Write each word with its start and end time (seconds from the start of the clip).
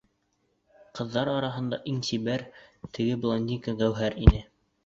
Ҡыҙҙар 0.99 1.29
араһында 1.33 1.79
иң 1.93 2.01
сибәр, 2.09 2.47
теге 2.99 3.21
блондинка 3.27 3.79
Гәүһәр 3.83 4.19
ине. 4.27 4.43